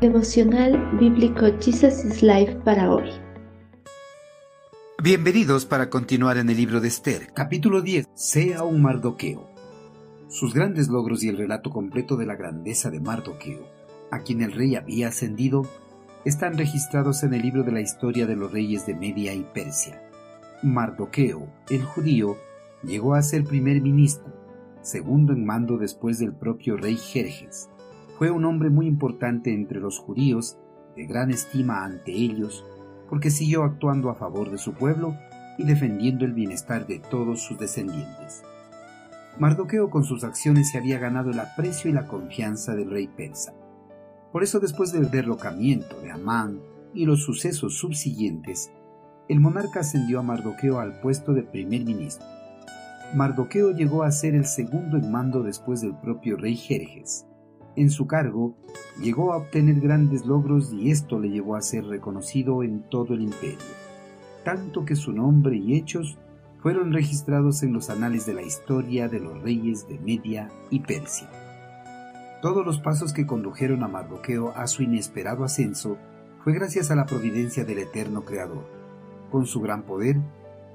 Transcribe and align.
Devocional 0.00 0.96
Bíblico 0.98 1.44
Jesus 1.60 2.06
is 2.06 2.22
Life 2.22 2.54
para 2.64 2.90
hoy. 2.90 3.10
Bienvenidos 5.02 5.66
para 5.66 5.90
continuar 5.90 6.38
en 6.38 6.48
el 6.48 6.56
libro 6.56 6.80
de 6.80 6.88
Esther. 6.88 7.34
Capítulo 7.34 7.82
10. 7.82 8.06
Sea 8.14 8.62
un 8.62 8.80
Mardoqueo. 8.80 9.46
Sus 10.28 10.54
grandes 10.54 10.88
logros 10.88 11.22
y 11.22 11.28
el 11.28 11.36
relato 11.36 11.68
completo 11.68 12.16
de 12.16 12.24
la 12.24 12.34
grandeza 12.34 12.88
de 12.88 12.98
Mardoqueo, 12.98 13.68
a 14.10 14.20
quien 14.20 14.40
el 14.40 14.52
rey 14.52 14.74
había 14.74 15.08
ascendido, 15.08 15.66
están 16.24 16.56
registrados 16.56 17.22
en 17.22 17.34
el 17.34 17.42
libro 17.42 17.62
de 17.62 17.72
la 17.72 17.82
historia 17.82 18.26
de 18.26 18.36
los 18.36 18.50
reyes 18.50 18.86
de 18.86 18.94
Media 18.94 19.34
y 19.34 19.46
Persia. 19.52 20.00
Mardoqueo, 20.62 21.46
el 21.68 21.84
judío, 21.84 22.38
llegó 22.82 23.12
a 23.16 23.22
ser 23.22 23.44
primer 23.44 23.82
ministro, 23.82 24.32
segundo 24.80 25.34
en 25.34 25.44
mando 25.44 25.76
después 25.76 26.18
del 26.18 26.32
propio 26.32 26.78
rey 26.78 26.96
Jerjes 26.96 27.68
fue 28.20 28.30
un 28.30 28.44
hombre 28.44 28.68
muy 28.68 28.86
importante 28.86 29.54
entre 29.54 29.80
los 29.80 29.98
judíos, 29.98 30.58
de 30.94 31.06
gran 31.06 31.30
estima 31.30 31.86
ante 31.86 32.12
ellos, 32.12 32.66
porque 33.08 33.30
siguió 33.30 33.64
actuando 33.64 34.10
a 34.10 34.14
favor 34.14 34.50
de 34.50 34.58
su 34.58 34.74
pueblo 34.74 35.16
y 35.56 35.64
defendiendo 35.64 36.26
el 36.26 36.34
bienestar 36.34 36.86
de 36.86 36.98
todos 36.98 37.40
sus 37.40 37.58
descendientes. 37.58 38.42
Mardoqueo 39.38 39.88
con 39.88 40.04
sus 40.04 40.22
acciones 40.22 40.70
se 40.70 40.76
había 40.76 40.98
ganado 40.98 41.30
el 41.30 41.40
aprecio 41.40 41.90
y 41.90 41.94
la 41.94 42.06
confianza 42.06 42.74
del 42.74 42.90
rey 42.90 43.08
persa. 43.08 43.54
Por 44.32 44.42
eso 44.42 44.60
después 44.60 44.92
del 44.92 45.10
derrocamiento 45.10 45.98
de 46.02 46.10
Amán 46.10 46.60
y 46.92 47.06
los 47.06 47.22
sucesos 47.24 47.78
subsiguientes, 47.78 48.70
el 49.30 49.40
monarca 49.40 49.80
ascendió 49.80 50.20
a 50.20 50.22
Mardoqueo 50.22 50.78
al 50.78 51.00
puesto 51.00 51.32
de 51.32 51.42
primer 51.42 51.86
ministro. 51.86 52.26
Mardoqueo 53.14 53.70
llegó 53.70 54.02
a 54.02 54.12
ser 54.12 54.34
el 54.34 54.44
segundo 54.44 54.98
en 54.98 55.10
mando 55.10 55.42
después 55.42 55.80
del 55.80 55.94
propio 55.94 56.36
rey 56.36 56.54
Jerjes. 56.54 57.24
En 57.76 57.90
su 57.90 58.06
cargo, 58.06 58.54
llegó 59.00 59.32
a 59.32 59.38
obtener 59.38 59.80
grandes 59.80 60.26
logros 60.26 60.72
y 60.72 60.90
esto 60.90 61.18
le 61.18 61.30
llevó 61.30 61.56
a 61.56 61.62
ser 61.62 61.84
reconocido 61.86 62.62
en 62.62 62.82
todo 62.82 63.14
el 63.14 63.22
imperio, 63.22 63.58
tanto 64.44 64.84
que 64.84 64.96
su 64.96 65.12
nombre 65.12 65.56
y 65.56 65.76
hechos 65.76 66.18
fueron 66.62 66.92
registrados 66.92 67.62
en 67.62 67.72
los 67.72 67.88
anales 67.88 68.26
de 68.26 68.34
la 68.34 68.42
historia 68.42 69.08
de 69.08 69.20
los 69.20 69.40
reyes 69.42 69.88
de 69.88 69.98
Media 69.98 70.50
y 70.70 70.80
Persia. 70.80 71.28
Todos 72.42 72.64
los 72.64 72.80
pasos 72.80 73.12
que 73.12 73.26
condujeron 73.26 73.82
a 73.82 73.88
Mardoqueo 73.88 74.52
a 74.56 74.66
su 74.66 74.82
inesperado 74.82 75.44
ascenso 75.44 75.96
fue 76.42 76.52
gracias 76.52 76.90
a 76.90 76.96
la 76.96 77.06
providencia 77.06 77.64
del 77.64 77.78
eterno 77.78 78.24
Creador. 78.24 78.64
Con 79.30 79.46
su 79.46 79.60
gran 79.60 79.82
poder, 79.84 80.16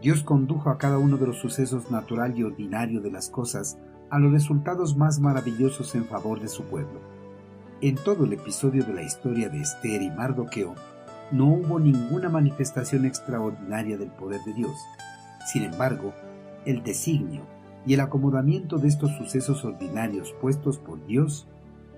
Dios 0.00 0.24
condujo 0.24 0.70
a 0.70 0.78
cada 0.78 0.98
uno 0.98 1.16
de 1.16 1.28
los 1.28 1.38
sucesos 1.38 1.90
natural 1.90 2.36
y 2.36 2.42
ordinario 2.42 3.00
de 3.00 3.12
las 3.12 3.30
cosas 3.30 3.78
a 4.12 4.18
los 4.18 4.30
resultados 4.30 4.94
más 4.94 5.20
maravillosos 5.20 5.94
en 5.94 6.04
favor 6.04 6.38
de 6.38 6.48
su 6.48 6.64
pueblo. 6.64 7.00
En 7.80 7.94
todo 7.94 8.26
el 8.26 8.34
episodio 8.34 8.84
de 8.84 8.92
la 8.92 9.02
historia 9.02 9.48
de 9.48 9.62
Esther 9.62 10.02
y 10.02 10.10
Mardoqueo, 10.10 10.74
no 11.30 11.46
hubo 11.46 11.80
ninguna 11.80 12.28
manifestación 12.28 13.06
extraordinaria 13.06 13.96
del 13.96 14.10
poder 14.10 14.42
de 14.44 14.52
Dios. 14.52 14.76
Sin 15.50 15.62
embargo, 15.62 16.12
el 16.66 16.82
designio 16.82 17.40
y 17.86 17.94
el 17.94 18.00
acomodamiento 18.00 18.76
de 18.76 18.88
estos 18.88 19.12
sucesos 19.16 19.64
ordinarios 19.64 20.34
puestos 20.42 20.76
por 20.76 21.04
Dios 21.06 21.48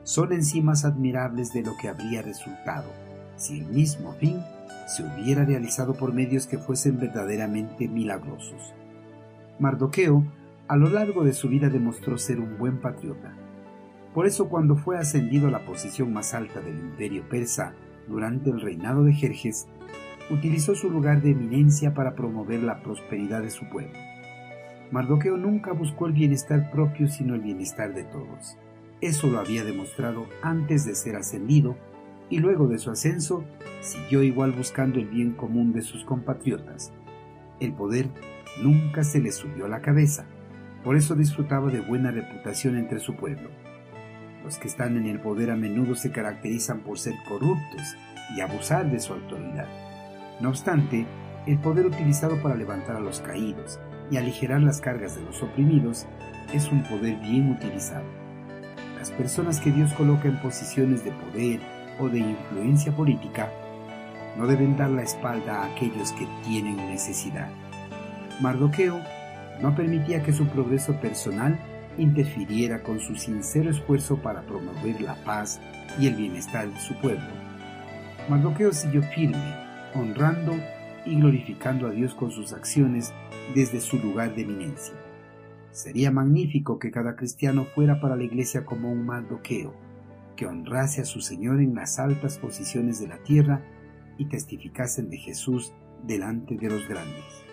son 0.05 0.33
en 0.33 0.45
sí 0.45 0.63
más 0.63 0.85
admirables 0.85 1.53
de 1.53 1.63
lo 1.65 1.77
que 1.77 1.89
habría 1.89 2.23
resultado 2.23 2.87
si 3.35 3.59
el 3.59 3.67
mismo 3.67 4.13
fin 4.13 4.41
se 4.87 5.03
hubiera 5.03 5.45
realizado 5.45 5.95
por 5.95 6.13
medios 6.13 6.47
que 6.47 6.59
fuesen 6.59 7.01
verdaderamente 7.01 7.89
milagrosos. 7.89 8.73
Mardoqueo 9.59 10.25
a 10.67 10.77
lo 10.77 10.89
largo 10.89 11.25
de 11.25 11.35
su 11.35 11.49
vida 11.49 11.69
demostró 11.69 12.17
ser 12.17 12.41
un 12.41 12.57
buen 12.57 12.79
patriota. 12.79 13.35
Por 14.15 14.27
eso 14.27 14.49
cuando 14.49 14.77
fue 14.77 14.97
ascendido 14.97 15.49
a 15.49 15.51
la 15.51 15.67
posición 15.67 16.13
más 16.13 16.33
alta 16.33 16.61
del 16.61 16.79
imperio 16.79 17.29
persa 17.29 17.75
durante 18.09 18.49
el 18.49 18.61
reinado 18.61 19.05
de 19.05 19.13
Jerjes, 19.13 19.67
utilizó 20.31 20.75
su 20.75 20.89
lugar 20.89 21.21
de 21.21 21.33
eminencia 21.33 21.93
para 21.93 22.15
promover 22.15 22.63
la 22.63 22.83
prosperidad 22.83 23.43
de 23.43 23.51
su 23.51 23.69
pueblo. 23.69 23.93
Mardoqueo 24.91 25.37
nunca 25.37 25.73
buscó 25.73 26.07
el 26.07 26.13
bienestar 26.13 26.71
propio 26.71 27.09
sino 27.09 27.35
el 27.35 27.43
bienestar 27.43 27.93
de 27.93 28.05
todos. 28.05 28.57
Eso 29.03 29.27
lo 29.27 29.41
había 29.41 29.65
demostrado 29.65 30.27
antes 30.41 30.87
de 30.87 30.95
ser 30.95 31.17
ascendido 31.17 31.77
y 32.31 32.39
luego 32.39 32.69
de 32.69 32.79
su 32.79 32.91
ascenso 32.91 33.45
siguió 33.83 34.23
igual 34.23 34.53
buscando 34.53 34.99
el 34.99 35.09
bien 35.09 35.33
común 35.33 35.75
de 35.75 35.83
sus 35.83 36.05
compatriotas. 36.05 36.91
El 37.61 37.75
poder 37.75 38.09
nunca 38.63 39.05
se 39.05 39.21
le 39.21 39.31
subió 39.31 39.67
a 39.67 39.69
la 39.69 39.83
cabeza 39.83 40.27
por 40.85 40.97
eso 40.97 41.15
disfrutaba 41.15 41.71
de 41.71 41.81
buena 41.81 42.11
reputación 42.11 42.77
entre 42.77 43.01
su 43.01 43.17
pueblo. 43.17 43.49
Los 44.45 44.59
que 44.59 44.69
están 44.69 44.99
en 44.99 45.07
el 45.07 45.19
poder 45.19 45.51
a 45.51 45.57
menudo 45.57 45.95
se 45.95 46.13
caracterizan 46.13 46.81
por 46.81 46.99
ser 46.99 47.15
corruptos 47.27 47.97
y 48.37 48.43
abusar 48.43 48.91
de 48.91 49.01
su 49.01 49.15
autoridad. 49.15 49.67
No 50.41 50.51
obstante, 50.51 51.07
el 51.47 51.59
poder 51.59 51.87
utilizado 51.87 52.41
para 52.43 52.55
levantar 52.55 52.97
a 52.97 53.01
los 53.01 53.21
caídos 53.21 53.81
y 54.11 54.19
aligerar 54.19 54.61
las 54.61 54.83
cargas 54.83 55.17
de 55.17 55.23
los 55.23 55.43
oprimidos 55.43 56.07
es 56.53 56.71
un 56.71 56.83
poder 56.83 57.17
bien 57.21 57.51
utilizado. 57.53 58.05
Las 58.99 59.11
personas 59.11 59.61
que 59.61 59.71
Dios 59.71 59.93
coloca 59.95 60.29
en 60.29 60.41
posiciones 60.41 61.03
de 61.05 61.13
poder 61.13 61.61
o 61.99 62.09
de 62.09 62.19
influencia 62.19 62.95
política 62.95 63.51
no 64.37 64.47
deben 64.47 64.77
dar 64.77 64.91
la 64.91 65.03
espalda 65.03 65.63
a 65.63 65.73
aquellos 65.73 66.13
que 66.13 66.27
tienen 66.45 66.77
necesidad. 66.77 67.49
Mardoqueo 68.41 69.01
no 69.61 69.75
permitía 69.75 70.23
que 70.23 70.33
su 70.33 70.47
progreso 70.47 71.01
personal 71.01 71.59
interfiriera 71.99 72.83
con 72.83 73.01
su 73.01 73.15
sincero 73.17 73.71
esfuerzo 73.71 74.17
para 74.17 74.43
promover 74.43 75.01
la 75.01 75.15
paz 75.25 75.61
y 75.99 76.07
el 76.07 76.17
bienestar 76.17 76.73
de 76.73 76.81
su 76.81 76.95
pueblo. 76.99 77.25
Mardoqueo 78.29 78.73
siguió 78.73 79.03
firme, 79.03 79.55
honrando 79.95 80.55
y 81.05 81.17
glorificando 81.17 81.87
a 81.87 81.91
Dios 81.91 82.15
con 82.15 82.31
sus 82.31 82.53
acciones 82.53 83.13
desde 83.55 83.81
su 83.81 83.99
lugar 83.99 84.35
de 84.35 84.43
eminencia. 84.43 84.95
Sería 85.71 86.11
magnífico 86.11 86.79
que 86.79 86.91
cada 86.91 87.17
cristiano 87.17 87.65
fuera 87.65 88.01
para 88.01 88.17
la 88.17 88.25
iglesia 88.25 88.65
como 88.65 88.91
un 88.91 89.05
Mardoqueo, 89.05 89.75
que 90.37 90.47
honrase 90.47 91.03
a 91.03 91.05
su 91.05 91.21
Señor 91.21 91.61
en 91.61 91.75
las 91.75 91.99
altas 91.99 92.39
posiciones 92.39 93.01
de 93.01 93.09
la 93.09 93.19
tierra 93.19 93.61
y 94.19 94.27
testificasen 94.27 95.11
de 95.11 95.19
Jesús 95.19 95.73
delante 96.05 96.57
de 96.57 96.71
los 96.71 96.89
grandes 96.89 97.45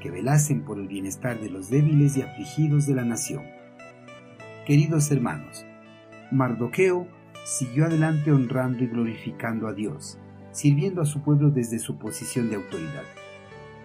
que 0.00 0.10
velasen 0.10 0.64
por 0.64 0.78
el 0.78 0.88
bienestar 0.88 1.40
de 1.40 1.50
los 1.50 1.70
débiles 1.70 2.16
y 2.16 2.22
afligidos 2.22 2.86
de 2.86 2.94
la 2.94 3.04
nación. 3.04 3.42
Queridos 4.66 5.10
hermanos, 5.10 5.64
Mardoqueo 6.30 7.06
siguió 7.44 7.86
adelante 7.86 8.30
honrando 8.30 8.84
y 8.84 8.86
glorificando 8.86 9.66
a 9.66 9.72
Dios, 9.72 10.18
sirviendo 10.52 11.00
a 11.00 11.06
su 11.06 11.22
pueblo 11.22 11.50
desde 11.50 11.78
su 11.78 11.96
posición 11.98 12.50
de 12.50 12.56
autoridad. 12.56 13.04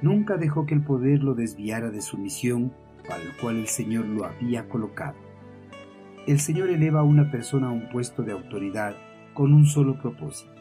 Nunca 0.02 0.38
dejó 0.38 0.66
que 0.66 0.74
el 0.74 0.84
poder 0.84 1.24
lo 1.24 1.34
desviara 1.34 1.90
de 1.90 2.02
su 2.02 2.18
misión 2.18 2.74
para 3.08 3.22
el 3.22 3.36
cual 3.38 3.58
el 3.58 3.68
Señor 3.68 4.06
lo 4.06 4.26
había 4.26 4.68
colocado. 4.68 5.16
El 6.28 6.40
Señor 6.40 6.70
eleva 6.70 7.02
a 7.02 7.04
una 7.04 7.32
persona 7.32 7.68
a 7.68 7.72
un 7.72 7.90
puesto 7.90 8.24
de 8.24 8.34
autoridad 8.34 8.96
con 9.34 9.54
un 9.54 9.66
solo 9.66 10.00
propósito, 10.02 10.52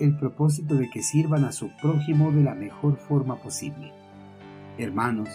el 0.00 0.16
propósito 0.16 0.74
de 0.74 0.90
que 0.90 1.02
sirvan 1.02 1.44
a 1.44 1.52
su 1.52 1.70
prójimo 1.80 2.32
de 2.32 2.42
la 2.42 2.54
mejor 2.54 2.96
forma 2.96 3.36
posible. 3.36 3.92
Hermanos, 4.76 5.28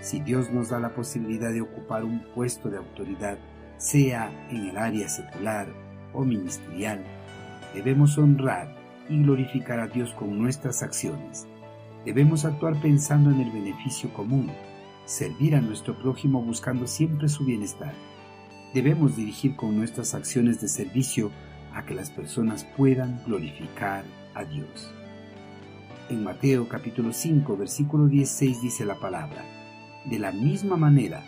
si 0.00 0.20
Dios 0.20 0.50
nos 0.50 0.70
da 0.70 0.80
la 0.80 0.94
posibilidad 0.94 1.52
de 1.52 1.60
ocupar 1.60 2.04
un 2.04 2.24
puesto 2.34 2.68
de 2.68 2.78
autoridad, 2.78 3.38
sea 3.76 4.30
en 4.50 4.68
el 4.68 4.76
área 4.76 5.08
secular 5.08 5.68
o 6.12 6.24
ministerial, 6.24 7.04
debemos 7.74 8.18
honrar 8.18 8.74
y 9.08 9.22
glorificar 9.22 9.78
a 9.78 9.86
Dios 9.86 10.12
con 10.14 10.36
nuestras 10.36 10.82
acciones. 10.82 11.46
Debemos 12.04 12.44
actuar 12.44 12.80
pensando 12.80 13.30
en 13.30 13.40
el 13.40 13.52
beneficio 13.52 14.12
común, 14.12 14.50
servir 15.04 15.54
a 15.54 15.60
nuestro 15.60 15.96
prójimo 15.96 16.42
buscando 16.42 16.88
siempre 16.88 17.28
su 17.28 17.44
bienestar. 17.44 17.94
Debemos 18.74 19.16
dirigir 19.16 19.54
con 19.54 19.76
nuestras 19.76 20.14
acciones 20.14 20.60
de 20.60 20.66
servicio 20.66 21.30
a 21.72 21.84
que 21.84 21.94
las 21.94 22.10
personas 22.10 22.64
puedan 22.76 23.22
glorificar 23.24 24.04
a 24.34 24.44
Dios. 24.44 24.92
En 26.12 26.24
Mateo 26.24 26.68
capítulo 26.68 27.14
5 27.14 27.56
versículo 27.56 28.06
16 28.06 28.60
dice 28.60 28.84
la 28.84 29.00
palabra, 29.00 29.46
de 30.04 30.18
la 30.18 30.30
misma 30.30 30.76
manera, 30.76 31.24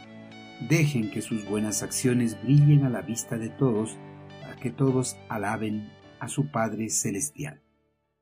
dejen 0.68 1.10
que 1.10 1.22
sus 1.22 1.48
buenas 1.48 1.82
acciones 1.82 2.36
brillen 2.42 2.84
a 2.84 2.90
la 2.90 3.00
vista 3.00 3.38
de 3.38 3.48
todos, 3.48 3.96
para 4.42 4.56
que 4.56 4.68
todos 4.68 5.16
alaben 5.30 5.90
a 6.20 6.28
su 6.28 6.48
Padre 6.50 6.90
Celestial. 6.90 7.63